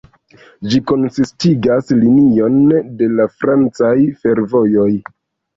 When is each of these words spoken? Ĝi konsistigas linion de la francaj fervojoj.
Ĝi 0.71 0.79
konsistigas 0.91 1.93
linion 1.99 2.57
de 3.03 3.11
la 3.21 3.29
francaj 3.43 3.95
fervojoj. 4.25 4.91